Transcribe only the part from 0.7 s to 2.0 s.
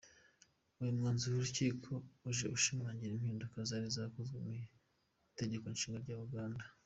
Uyu mwanzuro w'urukiko